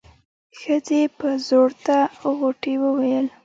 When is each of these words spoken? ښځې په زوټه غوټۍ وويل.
ښځې 0.59 1.01
په 1.19 1.27
زوټه 1.47 1.99
غوټۍ 2.37 2.75
وويل. 2.83 3.27